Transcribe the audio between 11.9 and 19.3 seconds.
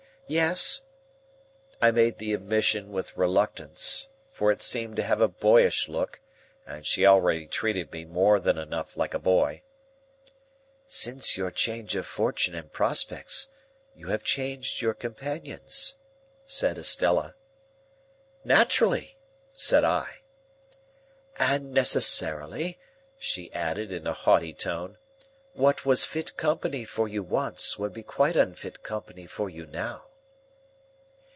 of fortune and prospects, you have changed your companions," said Estella. "Naturally,"